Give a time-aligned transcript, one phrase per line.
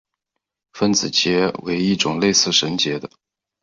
[0.73, 3.07] 分子结为一种类似绳结的。